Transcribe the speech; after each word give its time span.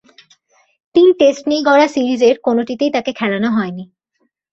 তিন-টেস্ট 0.95 1.43
নিয়ে 1.47 1.61
গড়া 1.61 1.87
সিরিজের 1.87 2.35
কোনটিতেই 2.39 2.91
তাকে 2.91 3.11
খেলানো 3.13 3.49
হয়নি। 3.51 3.83